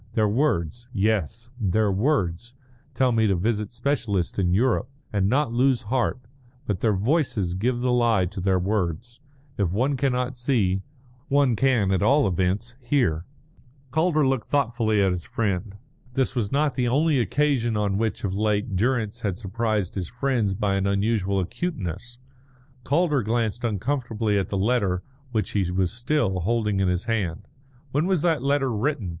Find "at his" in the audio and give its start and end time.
15.03-15.23